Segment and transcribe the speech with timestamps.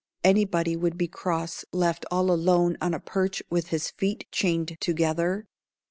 [0.23, 5.45] Anybody would be cross left all alone on a perch with his feet chained together."